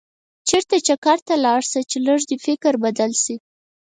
[0.49, 3.35] چېرته چکر ته لاړ شه چې لږ دې فکر بدل شي.